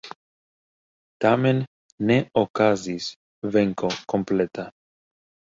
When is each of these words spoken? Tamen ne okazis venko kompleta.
Tamen 1.25 1.59
ne 2.11 2.17
okazis 2.45 3.11
venko 3.59 3.93
kompleta. 4.17 4.69